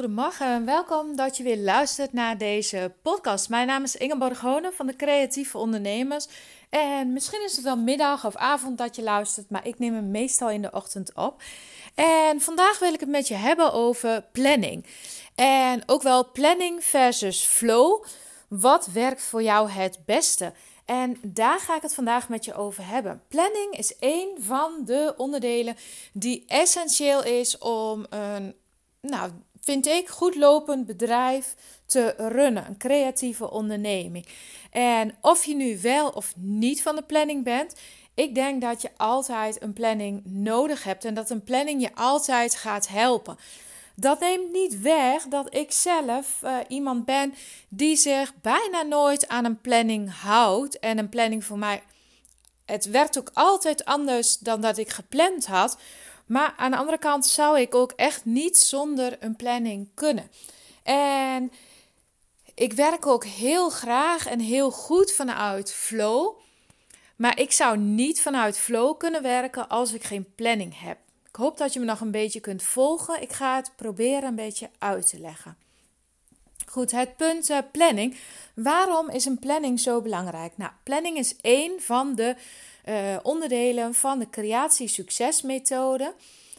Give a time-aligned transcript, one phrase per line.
[0.00, 3.48] goedemorgen en welkom dat je weer luistert naar deze podcast.
[3.48, 6.28] Mijn naam is Ingeborg Honen van de Creatieve Ondernemers.
[6.70, 10.10] En misschien is het wel middag of avond dat je luistert, maar ik neem hem
[10.10, 11.42] meestal in de ochtend op.
[11.94, 14.86] En vandaag wil ik het met je hebben over planning.
[15.34, 18.04] En ook wel planning versus flow.
[18.48, 20.52] Wat werkt voor jou het beste?
[20.84, 23.22] En daar ga ik het vandaag met je over hebben.
[23.28, 25.76] Planning is een van de onderdelen
[26.12, 28.54] die essentieel is om een
[29.00, 29.30] nou,
[29.70, 31.54] vind ik, goed lopend bedrijf
[31.86, 32.66] te runnen.
[32.66, 34.26] Een creatieve onderneming.
[34.70, 37.74] En of je nu wel of niet van de planning bent,
[38.14, 42.54] ik denk dat je altijd een planning nodig hebt en dat een planning je altijd
[42.54, 43.38] gaat helpen.
[43.94, 47.34] Dat neemt niet weg dat ik zelf uh, iemand ben
[47.68, 50.78] die zich bijna nooit aan een planning houdt.
[50.78, 51.82] En een planning voor mij,
[52.64, 55.76] het werkt ook altijd anders dan dat ik gepland had.
[56.30, 60.30] Maar aan de andere kant zou ik ook echt niet zonder een planning kunnen.
[60.82, 61.52] En
[62.54, 66.34] ik werk ook heel graag en heel goed vanuit flow.
[67.16, 70.98] Maar ik zou niet vanuit flow kunnen werken als ik geen planning heb.
[71.28, 73.22] Ik hoop dat je me nog een beetje kunt volgen.
[73.22, 75.56] Ik ga het proberen een beetje uit te leggen.
[76.66, 78.16] Goed, het punt uh, planning.
[78.54, 80.56] Waarom is een planning zo belangrijk?
[80.56, 82.36] Nou, planning is één van de
[82.88, 86.14] uh, onderdelen van de creatie-succesmethode.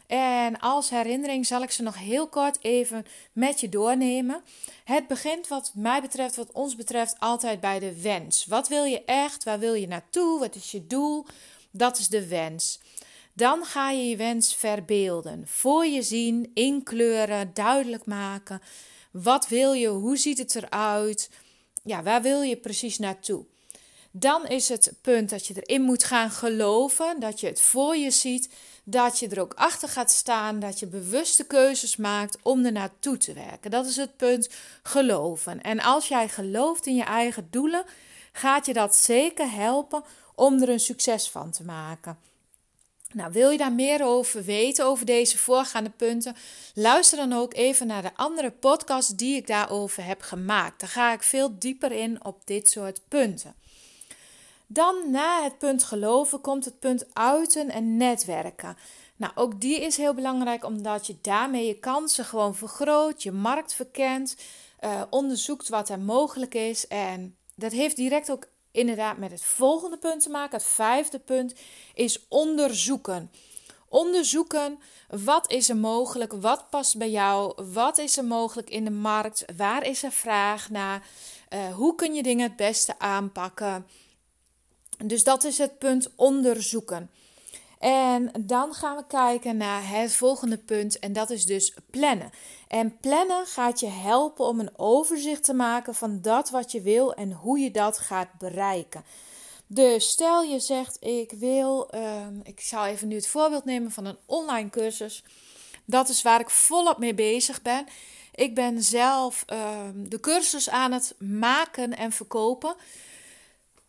[0.06, 4.42] En als herinnering zal ik ze nog heel kort even met je doornemen.
[4.84, 8.46] Het begint wat mij betreft, wat ons betreft, altijd bij de wens.
[8.46, 9.44] Wat wil je echt?
[9.44, 10.38] Waar wil je naartoe?
[10.38, 11.26] Wat is je doel?
[11.70, 12.80] Dat is de wens.
[13.34, 18.62] Dan ga je je wens verbeelden, voor je zien, inkleuren, duidelijk maken.
[19.10, 19.88] Wat wil je?
[19.88, 21.30] Hoe ziet het eruit?
[21.82, 23.44] Ja, waar wil je precies naartoe?
[24.14, 28.10] Dan is het punt dat je erin moet gaan geloven, dat je het voor je
[28.10, 28.48] ziet,
[28.84, 33.16] dat je er ook achter gaat staan, dat je bewuste keuzes maakt om er naartoe
[33.16, 33.70] te werken.
[33.70, 34.48] Dat is het punt
[34.82, 35.62] geloven.
[35.62, 37.84] En als jij gelooft in je eigen doelen,
[38.32, 40.04] gaat je dat zeker helpen
[40.34, 42.18] om er een succes van te maken.
[43.12, 46.36] Nou, wil je daar meer over weten, over deze voorgaande punten?
[46.74, 50.80] Luister dan ook even naar de andere podcast die ik daarover heb gemaakt.
[50.80, 53.54] Daar ga ik veel dieper in op dit soort punten.
[54.72, 58.76] Dan na het punt geloven komt het punt uiten en netwerken.
[59.16, 63.74] Nou, ook die is heel belangrijk omdat je daarmee je kansen gewoon vergroot, je markt
[63.74, 64.36] verkent,
[64.84, 66.86] uh, onderzoekt wat er mogelijk is.
[66.86, 70.58] En dat heeft direct ook inderdaad met het volgende punt te maken.
[70.58, 71.54] Het vijfde punt
[71.94, 73.30] is onderzoeken.
[73.88, 74.78] Onderzoeken
[75.08, 79.44] wat is er mogelijk, wat past bij jou, wat is er mogelijk in de markt,
[79.56, 81.06] waar is er vraag naar,
[81.50, 83.86] uh, hoe kun je dingen het beste aanpakken.
[85.04, 87.10] Dus dat is het punt onderzoeken.
[87.78, 92.30] En dan gaan we kijken naar het volgende punt en dat is dus plannen.
[92.68, 97.14] En plannen gaat je helpen om een overzicht te maken van dat wat je wil
[97.14, 99.04] en hoe je dat gaat bereiken.
[99.66, 104.04] Dus stel je zegt ik wil, ehm, ik zal even nu het voorbeeld nemen van
[104.04, 105.24] een online cursus.
[105.84, 107.86] Dat is waar ik volop mee bezig ben.
[108.34, 112.74] Ik ben zelf ehm, de cursus aan het maken en verkopen.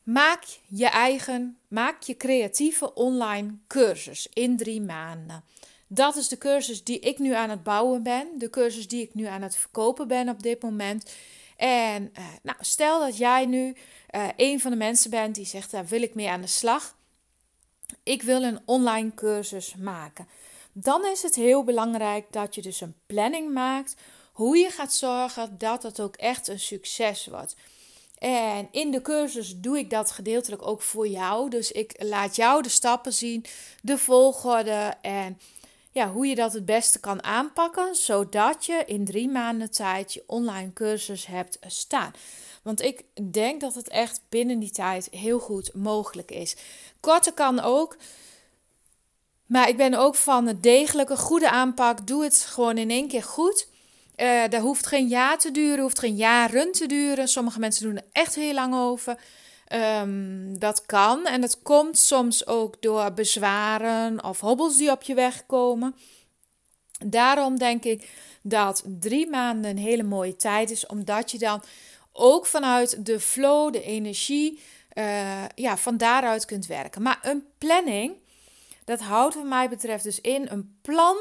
[0.04, 5.44] Maak je eigen, maak je creatieve online cursus in drie maanden.
[5.88, 9.14] Dat is de cursus die ik nu aan het bouwen ben, de cursus die ik
[9.14, 11.12] nu aan het verkopen ben op dit moment.
[11.58, 13.76] En uh, nou, stel dat jij nu
[14.16, 16.96] uh, een van de mensen bent die zegt: daar wil ik mee aan de slag.
[18.04, 20.28] Ik wil een online cursus maken.
[20.72, 23.96] Dan is het heel belangrijk dat je dus een planning maakt
[24.32, 27.56] hoe je gaat zorgen dat het ook echt een succes wordt.
[28.24, 31.50] En in de cursus doe ik dat gedeeltelijk ook voor jou.
[31.50, 33.46] Dus ik laat jou de stappen zien,
[33.82, 35.40] de volgorde en
[35.92, 40.24] ja, hoe je dat het beste kan aanpakken, zodat je in drie maanden tijd je
[40.28, 42.12] online cursus hebt staan.
[42.62, 46.56] Want ik denk dat het echt binnen die tijd heel goed mogelijk is.
[47.00, 47.98] Korte kan ook.
[49.46, 52.08] Maar ik ben ook van een degelijke, goede aanpak.
[52.08, 53.68] Doe het gewoon in één keer goed.
[54.18, 57.28] Uh, dat hoeft geen jaar te duren, hoeft geen jaren te duren.
[57.28, 59.18] Sommige mensen doen er echt heel lang over.
[60.02, 65.14] Um, dat kan en dat komt soms ook door bezwaren of hobbels die op je
[65.14, 65.96] weg komen.
[67.06, 68.10] Daarom denk ik
[68.42, 71.64] dat drie maanden een hele mooie tijd is, omdat je dan
[72.12, 74.60] ook vanuit de flow, de energie,
[74.94, 77.02] uh, ja, van daaruit kunt werken.
[77.02, 78.14] Maar een planning,
[78.86, 81.18] dat houdt wat mij betreft dus in een plan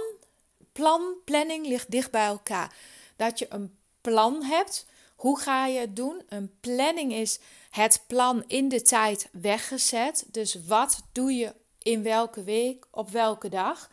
[0.73, 2.75] plan, planning ligt dicht bij elkaar.
[3.17, 4.87] Dat je een plan hebt.
[5.17, 6.23] Hoe ga je het doen?
[6.29, 7.39] Een planning is
[7.71, 10.27] het plan in de tijd weggezet.
[10.31, 13.91] Dus wat doe je in welke week, op welke dag?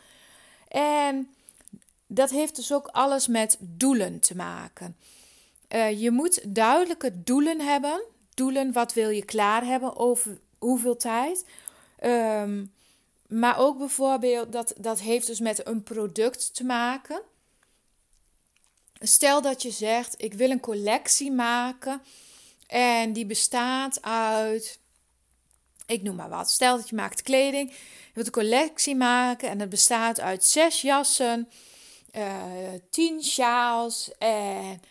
[0.67, 1.33] En
[2.07, 4.97] dat heeft dus ook alles met doelen te maken.
[5.75, 8.01] Uh, je moet duidelijke doelen hebben.
[8.33, 11.45] Doelen, wat wil je klaar hebben over hoeveel tijd.
[12.03, 12.73] Um,
[13.29, 17.21] maar ook bijvoorbeeld, dat, dat heeft dus met een product te maken.
[18.99, 22.01] Stel dat je zegt, ik wil een collectie maken
[22.67, 24.79] en die bestaat uit,
[25.85, 26.49] ik noem maar wat.
[26.49, 27.77] Stel dat je maakt kleding, je
[28.13, 31.49] wilt een collectie maken en het bestaat uit zes jassen,
[32.15, 32.33] uh,
[32.89, 34.81] tien sjaals en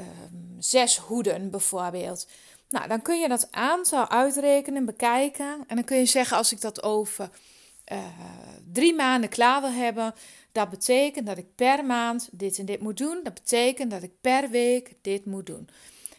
[0.00, 2.26] um, zes hoeden bijvoorbeeld.
[2.68, 6.60] Nou, dan kun je dat aantal uitrekenen, bekijken en dan kun je zeggen als ik
[6.60, 7.30] dat over
[7.92, 7.98] uh,
[8.72, 10.14] drie maanden klaar wil hebben,
[10.52, 13.20] dat betekent dat ik per maand dit en dit moet doen.
[13.22, 15.68] Dat betekent dat ik per week dit moet doen.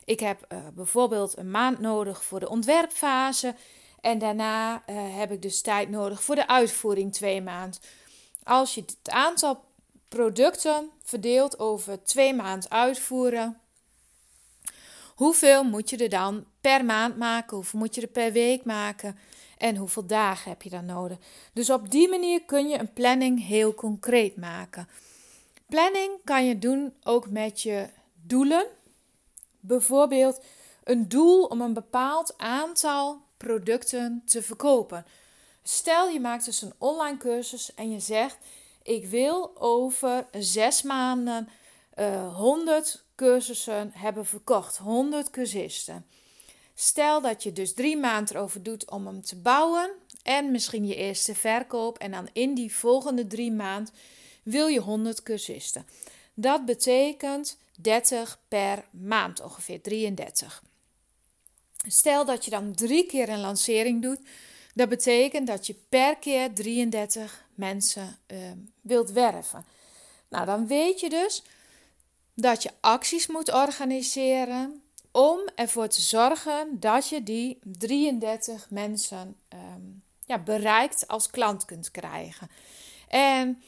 [0.06, 3.56] Ik heb uh, bijvoorbeeld een maand nodig voor de ontwerpfase.
[4.02, 7.80] En daarna uh, heb ik dus tijd nodig voor de uitvoering, twee maanden.
[8.44, 9.64] Als je het aantal
[10.08, 13.60] producten verdeelt over twee maanden uitvoeren,
[15.16, 17.58] hoeveel moet je er dan per maand maken?
[17.58, 19.18] Hoeveel moet je er per week maken?
[19.60, 21.18] En hoeveel dagen heb je dan nodig.
[21.54, 24.88] Dus op die manier kun je een planning heel concreet maken.
[25.66, 27.90] Planning kan je doen ook met je
[28.22, 28.66] doelen.
[29.60, 30.42] Bijvoorbeeld
[30.84, 35.06] een doel om een bepaald aantal producten te verkopen.
[35.64, 38.38] Stel je maakt dus een online cursus en je zegt:
[38.84, 41.50] Ik wil over zes maanden
[41.96, 46.06] uh, eh, 100 cursussen hebben verkocht, 100 cursisten.
[46.82, 49.92] Stel dat je dus drie maanden erover doet om hem te bouwen
[50.24, 53.94] en misschien je eerste verkoop en dan in die volgende drie maanden
[54.44, 55.88] wil je 100 cursisten.
[56.34, 60.64] Dat betekent 30 per maand ongeveer, 33.
[61.88, 64.20] Stel dat je dan drie keer een lancering doet,
[64.74, 68.38] dat betekent dat je per keer 33 mensen uh,
[68.82, 69.66] wilt werven.
[70.30, 71.44] Nou, dan weet je dus
[72.34, 74.82] dat je acties moet organiseren
[75.20, 79.82] om ervoor te zorgen dat je die 33 mensen ehm,
[80.26, 82.50] ja, bereikt als klant kunt krijgen.
[83.08, 83.62] En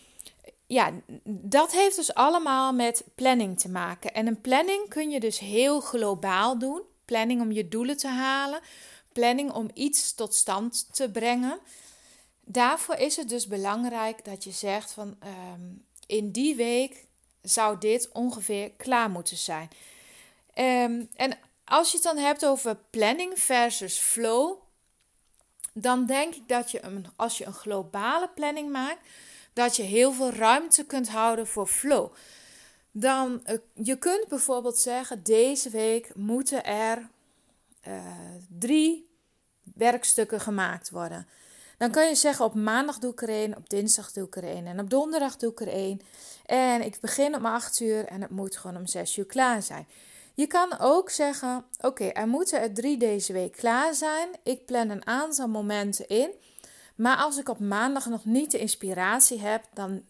[0.68, 0.92] ja,
[1.24, 4.14] dat heeft dus allemaal met planning te maken.
[4.14, 6.82] En een planning kun je dus heel globaal doen.
[7.06, 8.60] Planning om je doelen te halen.
[9.12, 11.60] Planning om iets tot stand te brengen.
[12.42, 15.62] Daarvoor is het dus belangrijk dat je zegt van ehm,
[16.06, 17.06] in die week
[17.42, 19.70] zou dit ongeveer klaar moeten zijn.
[20.56, 24.58] Um, en als je het dan hebt over planning versus flow,
[25.74, 29.08] dan denk ik dat je een, als je een globale planning maakt,
[29.54, 32.14] dat je heel veel ruimte kunt houden voor flow.
[32.92, 37.10] Dan, uh, je kunt bijvoorbeeld zeggen, deze week moeten er
[37.88, 38.04] uh,
[38.60, 39.10] drie
[39.76, 41.28] werkstukken gemaakt worden.
[41.78, 44.44] Dan kan je zeggen, op maandag doe ik er één, op dinsdag doe ik er
[44.44, 46.02] één en op donderdag doe ik er één.
[46.46, 49.88] En ik begin om 8 uur en het moet gewoon om 6 uur klaar zijn.
[50.34, 54.30] Je kan ook zeggen: Oké, er moeten er drie deze week klaar zijn.
[54.44, 56.32] Ik plan een aantal momenten in.
[56.96, 60.04] Maar als ik op maandag nog niet de inspiratie heb, dan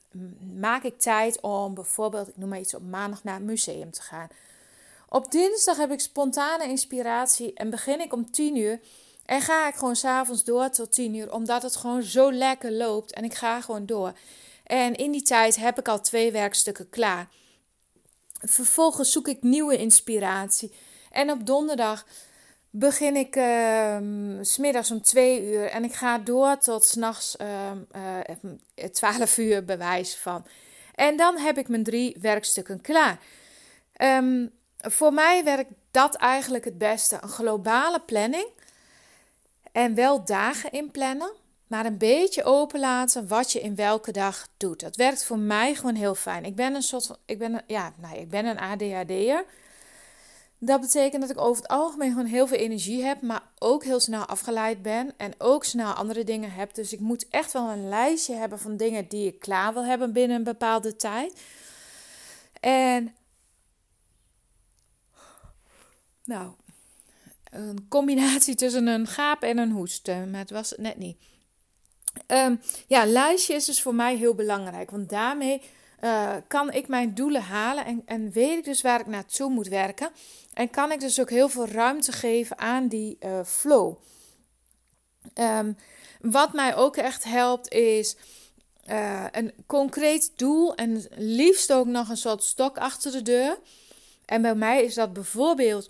[0.60, 4.02] maak ik tijd om bijvoorbeeld, ik noem maar iets, op maandag naar het museum te
[4.02, 4.28] gaan.
[5.10, 8.80] Op dinsdag heb ik spontane inspiratie en begin ik om 10 uur.
[9.26, 13.14] En ga ik gewoon s'avonds door tot 10 uur, omdat het gewoon zo lekker loopt.
[13.14, 14.14] En ik ga gewoon door.
[14.64, 17.28] En in die tijd heb ik al twee werkstukken klaar.
[18.42, 20.74] Vervolgens zoek ik nieuwe inspiratie.
[21.12, 22.06] En op donderdag
[22.70, 23.98] begin ik uh,
[24.42, 27.72] smiddags om twee uur en ik ga door tot s'nachts uh,
[28.76, 30.46] uh, 12 uur bewijs van.
[30.96, 33.20] En dan heb ik mijn drie werkstukken klaar.
[33.98, 37.18] Um, voor mij werkt dat eigenlijk het beste.
[37.22, 38.48] Een globale planning.
[39.72, 41.32] En wel dagen inplannen
[41.72, 44.80] maar een beetje openlaten wat je in welke dag doet.
[44.80, 46.46] Dat werkt voor mij gewoon heel fijn.
[46.46, 49.46] Ik ben een soort van, ik ben ja, nou, ik ben een ADHD'er.
[50.58, 54.00] Dat betekent dat ik over het algemeen gewoon heel veel energie heb, maar ook heel
[54.00, 56.74] snel afgeleid ben en ook snel andere dingen heb.
[56.74, 60.14] Dus ik moet echt wel een lijstje hebben van dingen die ik klaar wil hebben
[60.14, 61.42] binnen een bepaalde tijd.
[62.60, 63.16] En
[66.24, 66.52] nou,
[67.44, 71.31] een combinatie tussen een gaap en een hoest, maar het was het net niet.
[72.28, 74.92] Um, ja, lijstje is dus voor mij heel belangrijk.
[74.92, 75.62] Want daarmee
[76.04, 79.68] uh, kan ik mijn doelen halen en, en weet ik dus waar ik naartoe moet
[79.68, 80.10] werken.
[80.54, 83.98] En kan ik dus ook heel veel ruimte geven aan die uh, flow.
[85.34, 85.78] Um,
[86.22, 88.16] wat mij ook echt helpt is
[88.90, 93.60] uh, een concreet doel en liefst ook nog een soort stok achter de deur.
[94.26, 95.90] En bij mij is dat bijvoorbeeld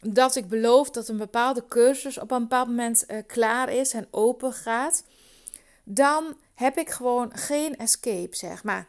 [0.00, 4.52] dat ik beloof dat een bepaalde cursus op een bepaald moment klaar is en open
[4.52, 5.04] gaat
[5.84, 8.86] dan heb ik gewoon geen escape, zeg maar.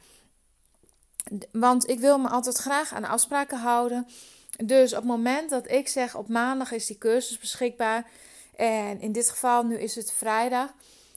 [1.52, 4.08] Want ik wil me altijd graag aan afspraken houden.
[4.58, 8.10] Dus op het moment dat ik zeg op maandag is die cursus beschikbaar.
[8.56, 10.74] En in dit geval nu is het vrijdag.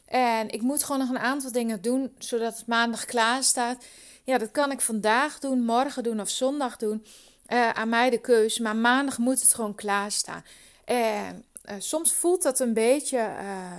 [0.06, 3.84] En ik moet gewoon nog een aantal dingen doen zodat het maandag klaar staat.
[4.24, 7.06] Ja, dat kan ik vandaag doen, morgen doen of zondag doen.
[7.48, 8.58] Uh, aan mij de keus.
[8.58, 10.44] Maar maandag moet het gewoon klaarstaan.
[10.84, 13.72] En uh, soms voelt dat een beetje uh,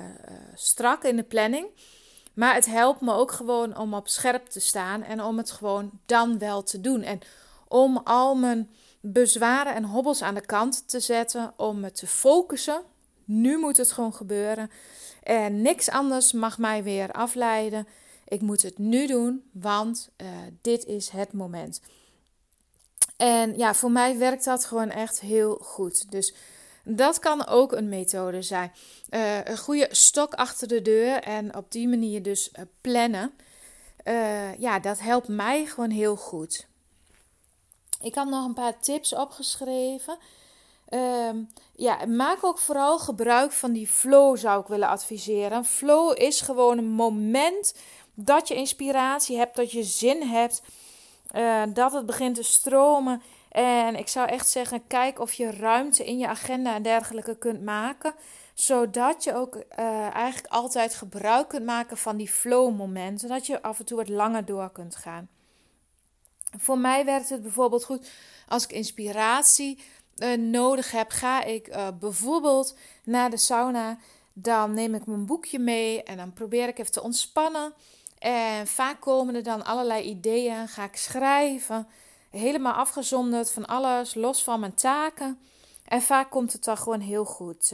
[0.55, 1.67] strak in de planning.
[2.33, 5.91] Maar het helpt me ook gewoon om op scherp te staan en om het gewoon
[6.05, 7.01] dan wel te doen.
[7.01, 7.19] En
[7.67, 8.69] om al mijn
[8.99, 12.81] bezwaren en hobbels aan de kant te zetten, om me te focussen.
[13.25, 14.71] Nu moet het gewoon gebeuren.
[15.23, 17.87] En niks anders mag mij weer afleiden.
[18.27, 20.09] Ik moet het nu doen, want
[20.61, 21.81] dit is het moment.
[23.17, 26.11] En ja, voor mij werkt dat gewoon echt heel goed.
[26.11, 26.33] Dus
[26.83, 28.71] dat kan ook een methode zijn.
[29.09, 33.33] Uh, een goede stok achter de deur en op die manier dus uh, plannen.
[34.03, 36.67] Uh, ja, dat helpt mij gewoon heel goed.
[38.01, 40.17] Ik had nog een paar tips opgeschreven.
[40.93, 45.65] Um, ja, maak ook vooral gebruik van die flow, zou ik willen adviseren.
[45.65, 47.73] Flow is gewoon een moment
[48.13, 50.61] dat je inspiratie hebt, dat je zin hebt,
[51.73, 53.21] dat het begint te stromen.
[53.49, 57.63] En ik zou echt zeggen, kijk of je ruimte in je agenda en dergelijke kunt
[57.63, 58.13] maken.
[58.53, 59.65] Zodat je ook uh,
[60.15, 63.29] eigenlijk altijd gebruik kunt maken van die flow momenten.
[63.29, 65.29] Dat je af en toe wat langer door kunt gaan.
[66.57, 68.09] Voor mij werkt het bijvoorbeeld goed
[68.47, 69.83] als ik inspiratie
[70.17, 71.09] uh, nodig heb.
[71.09, 73.97] Ga ik uh, bijvoorbeeld naar de sauna.
[74.33, 77.73] Dan neem ik mijn boekje mee en dan probeer ik even te ontspannen.
[78.19, 80.67] En vaak komen er dan allerlei ideeën.
[80.67, 81.87] Ga ik schrijven
[82.29, 85.39] helemaal afgezonderd van alles, los van mijn taken.
[85.85, 87.71] En vaak komt het dan gewoon heel goed.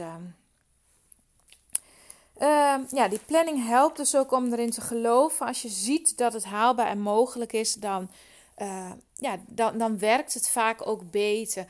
[2.38, 5.46] Uh, ja, die planning helpt dus ook om erin te geloven.
[5.46, 8.10] Als je ziet dat het haalbaar en mogelijk is, dan,
[8.58, 11.66] uh, ja, dan, dan werkt het vaak ook beter.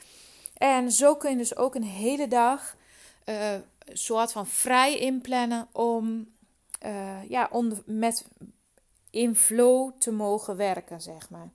[0.57, 2.77] En zo kun je dus ook een hele dag
[3.25, 3.55] uh,
[3.93, 6.35] soort van vrij inplannen om
[7.29, 8.25] ja, onder, met
[9.11, 11.49] in flow te mogen werken, zeg maar.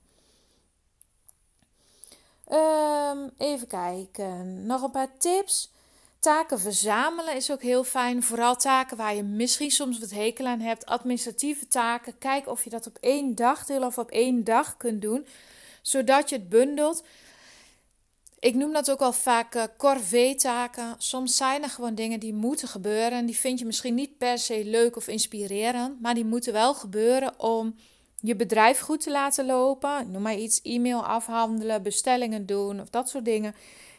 [2.52, 4.66] Um, even kijken.
[4.66, 5.70] Nog een paar tips.
[6.20, 8.22] Taken verzamelen is ook heel fijn.
[8.22, 10.86] Vooral taken waar je misschien soms wat hekel aan hebt.
[10.86, 12.18] Administratieve taken.
[12.18, 15.26] Kijk of je dat op één dagdeel of op één dag kunt doen.
[15.82, 17.04] Zodat je het bundelt.
[18.38, 20.94] Ik noem dat ook al vaak uh, corvée-taken.
[20.98, 23.26] Soms zijn er gewoon dingen die moeten gebeuren.
[23.26, 26.00] Die vind je misschien niet per se leuk of inspirerend.
[26.00, 27.74] Maar die moeten wel gebeuren om
[28.22, 30.10] je bedrijf goed te laten lopen.
[30.10, 33.54] Noem maar iets, e-mail afhandelen, bestellingen doen of dat soort dingen.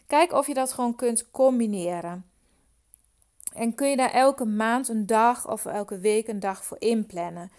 [0.08, 2.26] Kijk of je dat gewoon kunt combineren.
[3.54, 7.52] En kun je daar elke maand een dag of elke week een dag voor inplannen.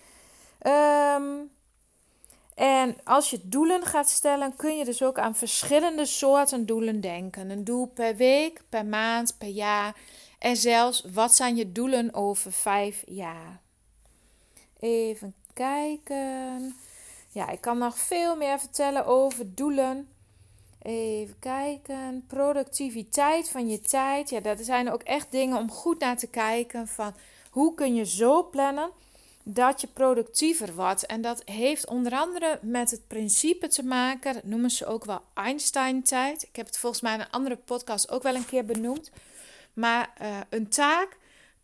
[0.66, 1.50] Um,
[2.54, 7.50] en als je doelen gaat stellen, kun je dus ook aan verschillende soorten doelen denken.
[7.50, 9.96] Een doel per week, per maand, per jaar.
[10.38, 13.60] En zelfs wat zijn je doelen over vijf jaar.
[14.78, 16.76] Even kijken.
[17.30, 20.08] Ja, ik kan nog veel meer vertellen over doelen.
[20.82, 22.24] Even kijken.
[22.26, 24.30] Productiviteit van je tijd.
[24.30, 26.88] Ja, dat zijn ook echt dingen om goed naar te kijken.
[26.88, 27.14] Van
[27.50, 28.90] hoe kun je zo plannen
[29.42, 31.06] dat je productiever wordt.
[31.06, 34.34] En dat heeft onder andere met het principe te maken.
[34.34, 36.42] Dat noemen ze ook wel Einstein-tijd.
[36.42, 39.10] Ik heb het volgens mij in een andere podcast ook wel een keer benoemd.
[39.72, 41.16] Maar uh, een taak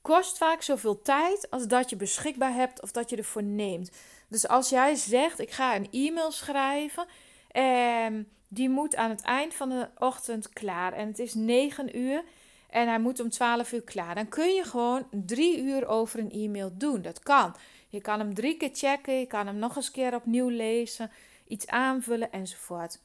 [0.03, 3.91] kost vaak zoveel tijd als dat je beschikbaar hebt of dat je ervoor neemt.
[4.29, 7.07] Dus als jij zegt, ik ga een e-mail schrijven
[7.51, 12.25] en die moet aan het eind van de ochtend klaar en het is 9 uur
[12.69, 16.31] en hij moet om 12 uur klaar, dan kun je gewoon drie uur over een
[16.31, 17.03] e-mail doen.
[17.03, 17.57] Dat kan.
[17.89, 21.11] Je kan hem drie keer checken, je kan hem nog eens keer opnieuw lezen,
[21.47, 22.99] iets aanvullen enzovoort.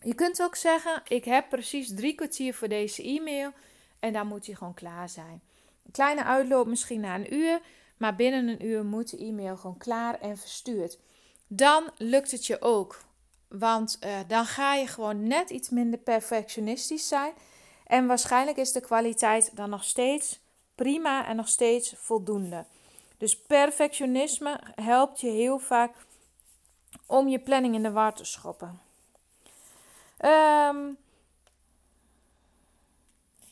[0.00, 3.50] Je kunt ook zeggen, ik heb precies drie kwartier voor deze e-mail
[3.98, 5.42] en dan moet hij gewoon klaar zijn
[5.90, 7.60] kleine uitloop misschien na een uur,
[7.96, 10.98] maar binnen een uur moet de e-mail gewoon klaar en verstuurd.
[11.46, 13.02] Dan lukt het je ook,
[13.48, 17.32] want uh, dan ga je gewoon net iets minder perfectionistisch zijn.
[17.86, 20.40] En waarschijnlijk is de kwaliteit dan nog steeds
[20.74, 22.66] prima en nog steeds voldoende.
[23.18, 25.94] Dus perfectionisme helpt je heel vaak
[27.06, 28.80] om je planning in de war te schoppen.
[30.24, 30.96] Um,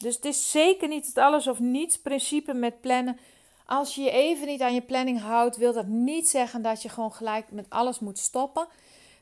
[0.00, 3.19] dus het is zeker niet het alles of niets principe met plannen.
[3.66, 6.88] Als je je even niet aan je planning houdt, wil dat niet zeggen dat je
[6.88, 8.66] gewoon gelijk met alles moet stoppen.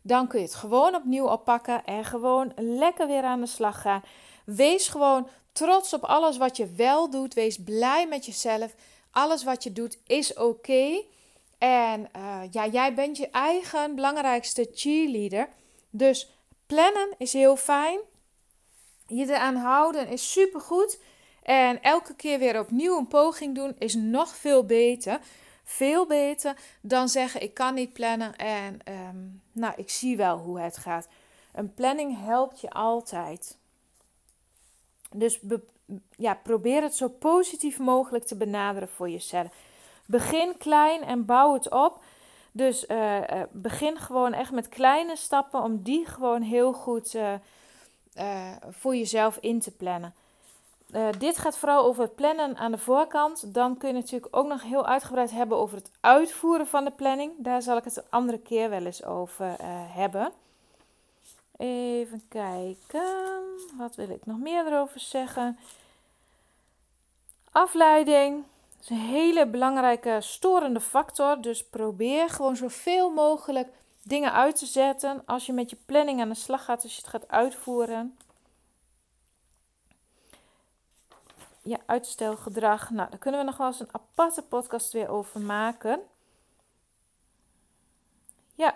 [0.02, 4.02] Dan kun je het gewoon opnieuw oppakken en gewoon lekker weer aan de slag gaan.
[4.44, 7.34] Wees gewoon trots op alles wat je wel doet.
[7.34, 8.74] Wees blij met jezelf.
[9.10, 11.02] Alles wat je doet is oké.
[11.58, 15.48] En uh, ja, jij bent je eigen belangrijkste cheerleader.
[15.90, 16.30] Dus
[16.66, 17.98] plannen is heel fijn.
[19.08, 21.00] Je eraan houden is supergoed.
[21.42, 25.20] En elke keer weer opnieuw een poging doen is nog veel beter.
[25.64, 30.60] Veel beter dan zeggen: Ik kan niet plannen en um, nou, ik zie wel hoe
[30.60, 31.08] het gaat.
[31.52, 33.58] Een planning helpt je altijd.
[35.12, 35.40] Dus
[36.16, 39.52] ja, probeer het zo positief mogelijk te benaderen voor jezelf.
[40.06, 42.02] Begin klein en bouw het op.
[42.52, 47.34] Dus uh, uh, begin gewoon echt met kleine stappen om die gewoon heel goed uh,
[48.70, 50.14] voor jezelf in te plannen.
[51.18, 53.54] dit gaat vooral over het plannen aan de voorkant.
[53.54, 57.32] Dan kun je natuurlijk ook nog heel uitgebreid hebben over het uitvoeren van de planning.
[57.36, 59.56] Daar zal ik het een andere keer wel eens over
[59.92, 60.32] hebben.
[61.56, 63.42] Even kijken.
[63.78, 65.58] Wat wil ik nog meer erover zeggen?
[67.52, 68.44] Afleiding
[68.80, 71.40] is een hele belangrijke storende factor.
[71.40, 73.68] Dus probeer gewoon zoveel mogelijk
[74.02, 77.00] dingen uit te zetten als je met je planning aan de slag gaat, als je
[77.00, 78.18] het gaat uitvoeren.
[81.62, 82.90] Ja, uitstelgedrag.
[82.90, 86.00] Nou, daar kunnen we nog wel eens een aparte podcast weer over maken.
[88.54, 88.74] Ja.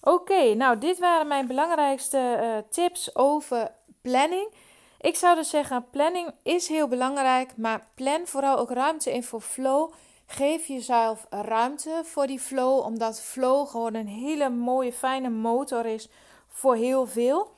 [0.00, 4.54] Oké, nou, dit waren mijn belangrijkste uh, tips over planning.
[5.00, 9.40] Ik zou dus zeggen, planning is heel belangrijk, maar plan vooral ook ruimte in voor
[9.40, 9.92] flow.
[10.30, 16.08] Geef jezelf ruimte voor die flow, omdat flow gewoon een hele mooie, fijne motor is
[16.48, 17.50] voor heel veel.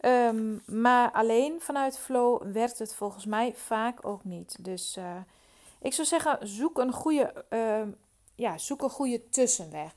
[0.00, 4.56] Ehm, maar alleen vanuit flow werkt het volgens mij vaak ook niet.
[4.60, 5.16] Dus uh,
[5.80, 7.82] ik zou zeggen, zoek een goede, uh,
[8.34, 9.94] ja, zoek een goede tussenweg.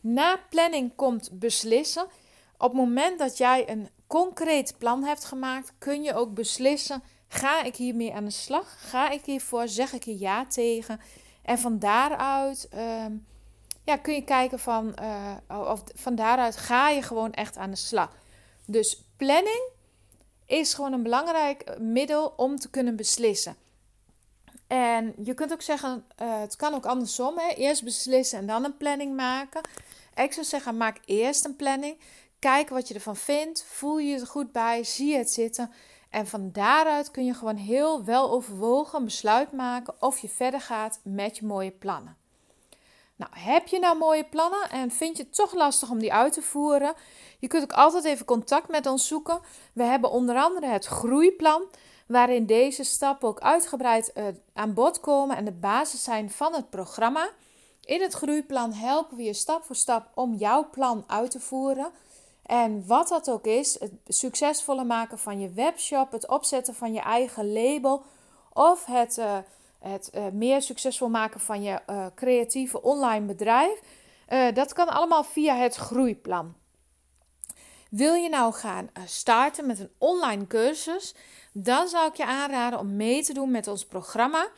[0.00, 2.06] Na planning komt beslissen.
[2.58, 7.62] Op het moment dat jij een concreet plan hebt gemaakt, kun je ook beslissen: ga
[7.62, 8.90] ik hiermee aan de slag?
[8.90, 9.68] Ga ik hiervoor?
[9.68, 11.00] Zeg ik er ja tegen?
[11.50, 13.12] En van daaruit ehm,
[13.84, 17.76] ja, kun je kijken van, uh, of van daaruit ga je gewoon echt aan de
[17.76, 18.16] slag.
[18.64, 19.68] Dus planning
[20.46, 23.56] is gewoon een belangrijk middel om te kunnen beslissen.
[24.66, 27.38] En je kunt ook zeggen, uh, het kan ook andersom.
[27.38, 27.54] Hè?
[27.54, 29.60] Eerst beslissen en dan een planning maken.
[30.14, 31.96] Ik zou zeggen, maak eerst een planning.
[32.38, 33.64] Kijk wat je ervan vindt.
[33.68, 34.84] Voel je er goed bij?
[34.84, 35.72] Zie je het zitten?
[36.10, 40.60] En van daaruit kun je gewoon heel wel overwogen een besluit maken of je verder
[40.60, 42.16] gaat met je mooie plannen.
[43.16, 46.32] Nou, heb je nou mooie plannen en vind je het toch lastig om die uit
[46.32, 46.94] te voeren?
[47.38, 49.40] Je kunt ook altijd even contact met ons zoeken.
[49.72, 51.62] We hebben onder andere het groeiplan,
[52.06, 56.70] waarin deze stappen ook uitgebreid uh, aan bod komen en de basis zijn van het
[56.70, 57.30] programma.
[57.84, 61.92] In het groeiplan helpen we je stap voor stap om jouw plan uit te voeren.
[62.50, 67.00] En wat dat ook is, het succesvolle maken van je webshop, het opzetten van je
[67.00, 68.02] eigen label
[68.52, 69.38] of het, uh,
[69.78, 73.82] het uh, meer succesvol maken van je uh, creatieve online bedrijf,
[74.54, 76.54] dat kan allemaal via het groeiplan.
[77.90, 81.14] Wil je nou gaan starten met een online cursus,
[81.52, 84.48] dan zou ik je aanraden om mee te doen met ons programma.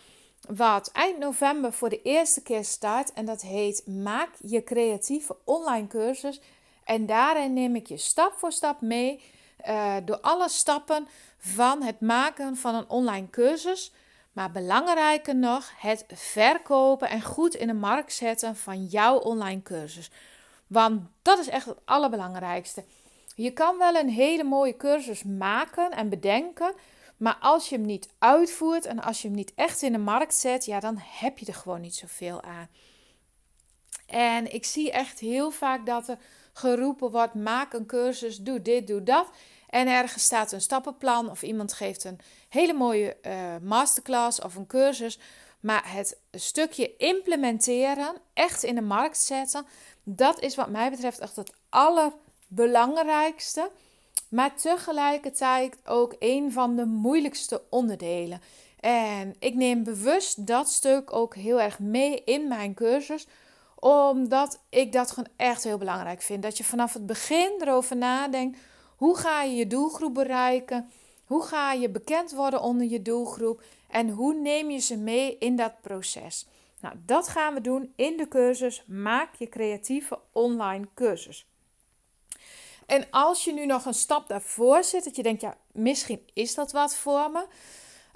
[0.48, 3.12] Wat eind november voor de eerste keer start.
[3.12, 6.40] En dat heet Maak je creatieve online cursus
[6.84, 9.22] en daarin neem ik je stap voor stap mee
[9.68, 13.92] uh, door alle stappen van het maken van een online cursus.
[14.32, 20.10] Maar belangrijker nog, het verkopen en goed in de markt zetten van jouw online cursus.
[20.66, 22.84] Want dat is echt het allerbelangrijkste.
[23.34, 26.74] Je kan wel een hele mooie cursus maken en bedenken.
[27.16, 30.34] Maar als je hem niet uitvoert en als je hem niet echt in de markt
[30.34, 32.68] zet, ja, dan heb je er gewoon niet zoveel aan.
[34.06, 36.18] En ik zie echt heel vaak dat er
[36.52, 39.28] geroepen wordt: maak een cursus, doe dit, doe dat.
[39.68, 44.66] En ergens staat een stappenplan of iemand geeft een hele mooie uh, masterclass of een
[44.66, 45.18] cursus.
[45.60, 49.66] Maar het stukje implementeren, echt in de markt zetten,
[50.02, 53.70] dat is wat mij betreft echt het allerbelangrijkste.
[54.28, 58.40] Maar tegelijkertijd ook een van de moeilijkste onderdelen.
[58.80, 63.26] En ik neem bewust dat stuk ook heel erg mee in mijn cursus
[63.84, 66.42] omdat ik dat gewoon echt heel belangrijk vind.
[66.42, 68.58] Dat je vanaf het begin erover nadenkt.
[68.96, 70.90] Hoe ga je je doelgroep bereiken?
[71.24, 73.62] Hoe ga je bekend worden onder je doelgroep?
[73.90, 76.46] En hoe neem je ze mee in dat proces?
[76.80, 81.46] Nou, dat gaan we doen in de cursus Maak je creatieve online cursus.
[82.86, 86.54] En als je nu nog een stap daarvoor zit, dat je denkt, ja, misschien is
[86.54, 87.46] dat wat voor me.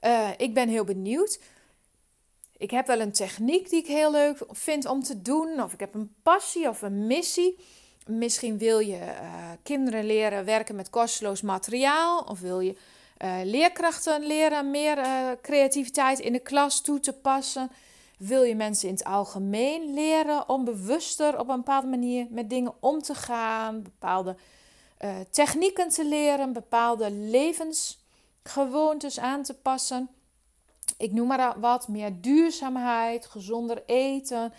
[0.05, 1.41] Uh, ik ben heel benieuwd
[2.59, 5.63] ik heb wel een techniek die ik heel leuk vind om te doen.
[5.63, 7.59] Of ik heb een passie of een missie.
[8.07, 12.21] Misschien wil je uh, kinderen leren werken met kosteloos materiaal.
[12.21, 12.77] Of wil je
[13.25, 17.71] uh, leerkrachten leren meer uh, creativiteit in de klas toe te passen.
[18.19, 22.75] Wil je mensen in het algemeen leren om bewuster op een bepaalde manier met dingen
[22.81, 24.37] om te gaan, bepaalde
[25.31, 30.16] technieken te leren, bepaalde levensgewoontes aan te passen?
[30.99, 34.53] Ik noem maar wat, meer duurzaamheid, gezonder eten,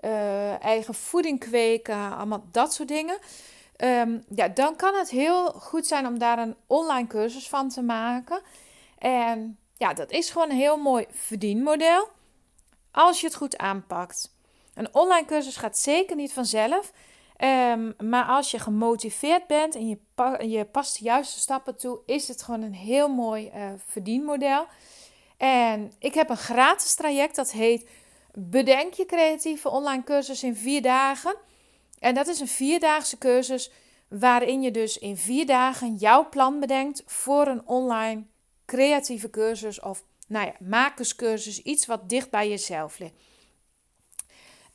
[0.00, 3.18] uh, eigen voeding kweken, allemaal dat soort dingen.
[3.84, 7.82] Um, ja, dan kan het heel goed zijn om daar een online cursus van te
[7.82, 8.40] maken.
[8.98, 12.08] En ja, dat is gewoon een heel mooi verdienmodel
[12.90, 14.34] als je het goed aanpakt.
[14.74, 16.92] Een online cursus gaat zeker niet vanzelf.
[17.72, 19.98] Um, maar als je gemotiveerd bent en je,
[20.48, 24.66] je past de juiste stappen toe, is het gewoon een heel mooi uh, verdienmodel.
[25.36, 27.88] En ik heb een gratis traject dat heet
[28.38, 31.36] Bedenk je creatieve online cursus in vier dagen.
[31.98, 33.70] En dat is een vierdaagse cursus
[34.08, 38.24] waarin je dus in vier dagen jouw plan bedenkt voor een online
[38.66, 43.14] creatieve cursus of nou ja, makerscursus, iets wat dicht bij jezelf ligt.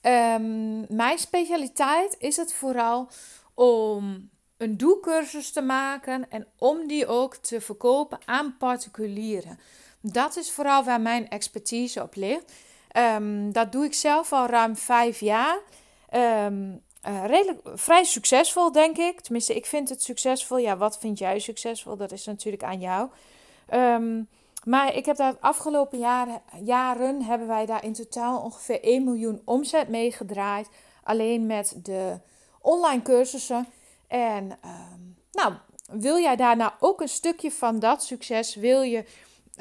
[0.02, 3.10] Um, mijn specialiteit is het vooral
[3.54, 9.60] om een doelcursus te maken en om die ook te verkopen aan particulieren.
[10.02, 12.54] Dat is vooral waar mijn expertise op ligt.
[12.98, 15.60] Um, dat doe ik zelf al ruim vijf jaar.
[16.46, 19.22] Um, uh, redelijk, vrij succesvol, denk ik.
[19.22, 20.58] Tenminste, ik vind het succesvol.
[20.58, 21.98] Ja, wat vind jij succesvol?
[21.98, 23.10] Dat is natuurlijk aan jou.
[23.74, 24.28] Um,
[24.64, 29.04] maar ik heb daar de afgelopen jaren, jaren hebben wij daar in totaal ongeveer 1
[29.04, 30.70] miljoen omzet mee gedraaid.
[31.04, 32.20] Alleen met de
[32.62, 33.68] online cursussen.
[34.08, 34.60] En
[35.32, 35.54] nou,
[35.88, 39.06] wil jij daar nou ook een stukje van dat succes, wil je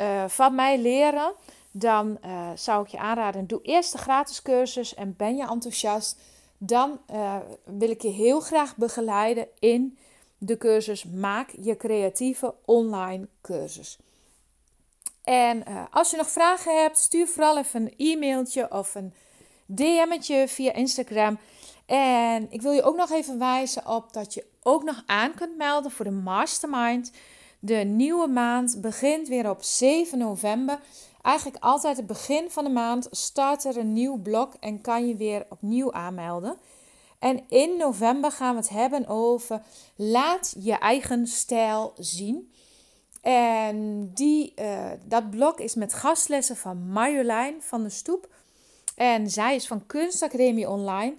[0.00, 1.32] uh, van mij leren?
[1.70, 6.18] Dan uh, zou ik je aanraden, doe eerst de gratis cursus en ben je enthousiast
[6.58, 9.98] dan uh, wil ik je heel graag begeleiden in
[10.38, 13.98] de cursus Maak je creatieve online cursus.
[15.24, 19.14] En als je nog vragen hebt, stuur vooral even een e-mailtje of een
[19.66, 21.38] DM'tje via Instagram.
[21.86, 25.56] En ik wil je ook nog even wijzen op dat je ook nog aan kunt
[25.56, 27.12] melden voor de Mastermind.
[27.62, 30.81] De nieuwe maand begint weer op 7 november.
[31.23, 35.16] Eigenlijk altijd het begin van de maand start er een nieuw blok en kan je
[35.16, 36.57] weer opnieuw aanmelden.
[37.18, 39.62] En in november gaan we het hebben over
[39.96, 42.53] laat je eigen stijl zien.
[43.20, 48.29] En die, uh, dat blok is met gastlessen van Marjolein van de Stoep.
[48.96, 51.14] En zij is van Kunstacademie Online.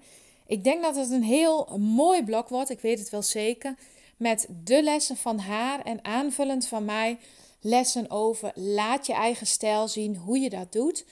[0.45, 3.75] Ik denk dat het een heel mooi blok wordt, ik weet het wel zeker.
[4.21, 7.19] Met de lessen van haar en aanvullend van mij
[7.61, 11.05] lessen over laat je eigen stijl zien, hoe je dat doet.